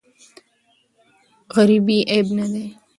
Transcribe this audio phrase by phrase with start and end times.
[1.55, 2.65] غریبې عیب نه دی.